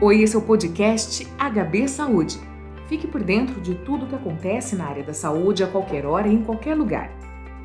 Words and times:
Oi, 0.00 0.22
esse 0.22 0.34
é 0.34 0.38
o 0.38 0.42
podcast 0.42 1.24
HB 1.38 1.86
Saúde. 1.86 2.40
Fique 2.88 3.06
por 3.06 3.22
dentro 3.22 3.60
de 3.60 3.76
tudo 3.76 4.04
o 4.04 4.08
que 4.08 4.16
acontece 4.16 4.74
na 4.74 4.86
área 4.86 5.04
da 5.04 5.14
saúde 5.14 5.62
a 5.62 5.68
qualquer 5.68 6.04
hora 6.04 6.26
e 6.26 6.34
em 6.34 6.42
qualquer 6.42 6.74
lugar. 6.74 7.12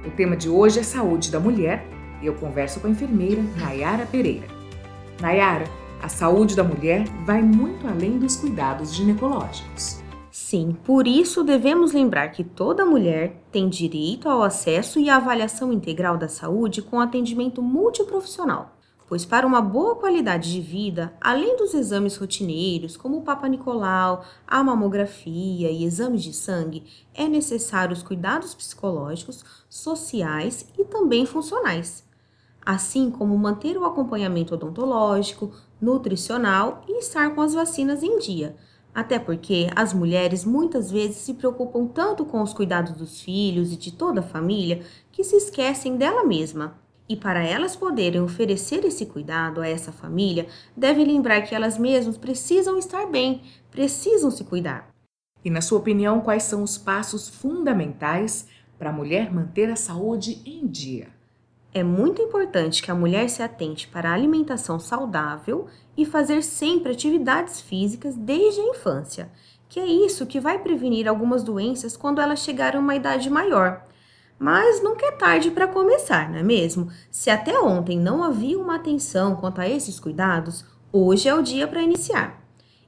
O 0.06 0.12
tema 0.12 0.38
de 0.38 0.48
hoje 0.48 0.80
é 0.80 0.84
saúde 0.84 1.32
da 1.32 1.40
mulher 1.40 1.84
e 2.22 2.28
eu 2.28 2.36
converso 2.36 2.80
com 2.80 2.86
a 2.86 2.92
enfermeira 2.92 3.42
Nayara 3.58 4.06
Pereira. 4.06 4.46
Nayara, 5.20 5.66
a 6.04 6.08
saúde 6.08 6.56
da 6.56 6.64
mulher 6.64 7.04
vai 7.26 7.42
muito 7.42 7.88
além 7.88 8.20
dos 8.20 8.36
cuidados 8.36 8.94
ginecológicos. 8.94 10.00
Sim, 10.30 10.78
por 10.86 11.08
isso 11.08 11.44
devemos 11.44 11.94
lembrar 11.94 12.30
que 12.30 12.44
toda 12.44 12.86
mulher 12.86 13.42
tem 13.52 13.68
direito 13.68 14.30
ao 14.30 14.44
acesso 14.44 15.00
e 15.00 15.10
à 15.10 15.16
avaliação 15.16 15.74
integral 15.74 16.16
da 16.16 16.28
saúde 16.28 16.84
com 16.84 17.02
atendimento 17.02 17.60
multiprofissional 17.60 18.79
pois 19.10 19.26
para 19.26 19.48
uma 19.48 19.60
boa 19.60 19.96
qualidade 19.96 20.54
de 20.54 20.62
vida, 20.62 21.12
além 21.20 21.58
dos 21.58 21.74
exames 21.74 22.16
rotineiros, 22.16 22.96
como 22.96 23.18
o 23.18 23.22
Papa 23.24 23.48
Nicolau, 23.48 24.24
a 24.48 24.64
mamografia 24.64 25.72
e 25.72 25.84
exames 25.84 26.22
de 26.22 26.32
sangue, 26.32 26.84
é 27.16 27.28
necessário 27.28 27.92
os 27.92 28.04
cuidados 28.04 28.54
psicológicos, 28.54 29.44
sociais 29.68 30.72
e 30.78 30.86
também 30.86 31.26
funcionais, 31.26 32.08
assim 32.64 33.10
como 33.10 33.36
manter 33.36 33.76
o 33.80 33.86
acompanhamento 33.86 34.54
odontológico, 34.54 35.52
nutricional 35.82 36.84
e 36.88 37.00
estar 37.00 37.34
com 37.34 37.42
as 37.42 37.56
vacinas 37.56 38.04
em 38.04 38.20
dia. 38.20 38.56
Até 38.94 39.18
porque 39.18 39.72
as 39.76 39.92
mulheres 39.92 40.46
muitas 40.46 40.92
vezes 40.92 41.18
se 41.18 41.34
preocupam 41.34 41.88
tanto 41.88 42.26
com 42.26 42.44
os 42.44 42.54
cuidados 42.54 42.92
dos 42.92 43.22
filhos 43.22 43.72
e 43.72 43.76
de 43.76 43.92
toda 43.92 44.20
a 44.20 44.24
família 44.24 44.84
que 45.12 45.24
se 45.24 45.36
esquecem 45.36 45.98
dela 45.98 46.24
mesma. 46.24 46.78
E 47.10 47.16
para 47.16 47.44
elas 47.44 47.76
poderem 47.76 48.22
oferecer 48.22 48.86
esse 48.86 49.04
cuidado 49.08 49.62
a 49.62 49.68
essa 49.68 49.92
família, 49.92 50.46
devem 50.78 51.08
lembrar 51.08 51.42
que 51.42 51.56
elas 51.56 51.76
mesmas 51.76 52.20
precisam 52.20 52.78
estar 52.78 53.08
bem, 53.08 53.42
precisam 53.72 54.30
se 54.30 54.44
cuidar. 54.44 54.88
E 55.44 55.50
na 55.50 55.60
sua 55.60 55.80
opinião, 55.80 56.22
quais 56.22 56.44
são 56.44 56.62
os 56.62 56.78
passos 56.78 57.28
fundamentais 57.28 58.48
para 58.78 58.92
a 58.92 58.94
mulher 58.94 59.34
manter 59.34 59.72
a 59.72 59.76
saúde 59.76 60.40
em 60.46 60.68
dia? 60.68 61.08
É 61.74 61.84
muito 61.84 62.22
importante 62.22 62.84
que 62.84 62.92
a 62.92 62.96
mulher 62.96 63.28
se 63.28 63.42
atente 63.42 63.88
para 63.88 64.12
a 64.12 64.14
alimentação 64.14 64.80
saudável 64.80 65.66
e 65.98 66.06
fazer 66.06 66.44
sempre 66.44 66.92
atividades 66.92 67.60
físicas 67.60 68.16
desde 68.16 68.62
a 68.62 68.66
infância, 68.66 69.32
que 69.68 69.80
é 69.80 69.86
isso 69.86 70.28
que 70.28 70.40
vai 70.40 70.60
prevenir 70.60 71.08
algumas 71.08 71.44
doenças 71.44 71.98
quando 71.98 72.22
elas 72.22 72.40
chegarem 72.40 72.80
a 72.80 72.84
uma 72.84 72.96
idade 72.96 73.30
maior 73.32 73.84
mas 74.40 74.82
nunca 74.82 75.06
é 75.06 75.12
tarde 75.12 75.52
para 75.52 75.68
começar, 75.68 76.32
não 76.32 76.40
é 76.40 76.44
mesmo? 76.44 76.90
Se 77.12 77.30
até 77.30 77.60
ontem 77.60 78.00
não 78.00 78.24
havia 78.24 78.58
uma 78.58 78.78
atenção 78.78 79.36
quanto 79.36 79.60
a 79.60 79.68
esses 79.68 80.00
cuidados, 80.00 80.64
hoje 80.94 81.28
é 81.28 81.36
o 81.36 81.44
dia 81.44 81.68
para 81.68 81.84
iniciar. 81.84 82.42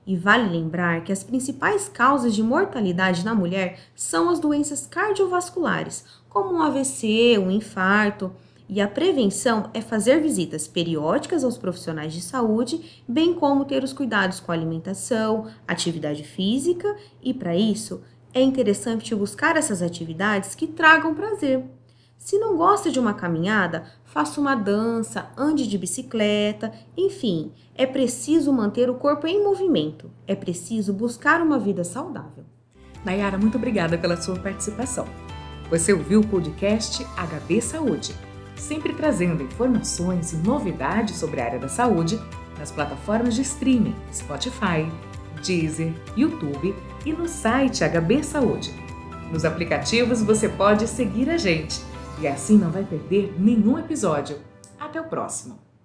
E 0.07 0.15
vale 0.15 0.49
lembrar 0.49 1.03
que 1.03 1.11
as 1.11 1.23
principais 1.23 1.89
causas 1.89 2.33
de 2.33 2.41
mortalidade 2.41 3.23
na 3.23 3.35
mulher 3.35 3.79
são 3.93 4.29
as 4.29 4.39
doenças 4.39 4.87
cardiovasculares, 4.87 6.05
como 6.29 6.53
um 6.53 6.61
AVC, 6.61 7.37
um 7.37 7.51
infarto. 7.51 8.31
E 8.67 8.79
a 8.79 8.87
prevenção 8.87 9.69
é 9.73 9.81
fazer 9.81 10.21
visitas 10.21 10.65
periódicas 10.65 11.43
aos 11.43 11.57
profissionais 11.57 12.13
de 12.13 12.21
saúde, 12.21 13.03
bem 13.05 13.33
como 13.33 13.65
ter 13.65 13.83
os 13.83 13.91
cuidados 13.91 14.39
com 14.39 14.51
a 14.51 14.55
alimentação, 14.55 15.47
atividade 15.67 16.23
física 16.23 16.95
e, 17.21 17.33
para 17.33 17.55
isso, 17.55 18.01
é 18.33 18.41
interessante 18.41 19.13
buscar 19.15 19.57
essas 19.57 19.81
atividades 19.81 20.55
que 20.55 20.67
tragam 20.67 21.13
prazer. 21.13 21.63
Se 22.17 22.37
não 22.37 22.55
gosta 22.55 22.91
de 22.91 22.99
uma 22.99 23.15
caminhada, 23.15 23.83
faça 24.05 24.39
uma 24.39 24.53
dança, 24.53 25.31
ande 25.35 25.67
de 25.67 25.77
bicicleta, 25.77 26.71
enfim, 26.95 27.51
é 27.75 27.85
preciso 27.85 28.53
manter 28.53 28.89
o 28.89 28.95
corpo 28.95 29.25
em 29.25 29.43
movimento, 29.43 30.11
é 30.27 30.35
preciso 30.35 30.93
buscar 30.93 31.41
uma 31.41 31.57
vida 31.57 31.83
saudável. 31.83 32.45
Nayara, 33.03 33.39
muito 33.39 33.57
obrigada 33.57 33.97
pela 33.97 34.21
sua 34.21 34.37
participação. 34.37 35.07
Você 35.71 35.91
ouviu 35.93 36.19
o 36.19 36.27
podcast 36.27 37.03
HB 37.03 37.61
Saúde, 37.61 38.13
sempre 38.55 38.93
trazendo 38.93 39.41
informações 39.41 40.31
e 40.33 40.37
novidades 40.37 41.15
sobre 41.15 41.41
a 41.41 41.45
área 41.45 41.59
da 41.59 41.67
saúde 41.67 42.19
nas 42.59 42.71
plataformas 42.71 43.33
de 43.33 43.41
streaming 43.41 43.95
Spotify, 44.13 44.87
Deezer, 45.41 45.93
YouTube 46.15 46.75
e 47.05 47.13
no 47.13 47.27
site 47.27 47.83
HB 47.83 48.23
Saúde. 48.23 48.73
Nos 49.31 49.45
aplicativos 49.45 50.21
você 50.21 50.47
pode 50.49 50.87
seguir 50.87 51.29
a 51.29 51.37
gente 51.37 51.81
e 52.19 52.27
assim 52.27 52.57
não 52.57 52.69
vai 52.69 52.83
perder 52.83 53.33
nenhum 53.39 53.79
episódio. 53.79 54.37
Até 54.79 54.99
o 54.99 55.05
próximo! 55.05 55.70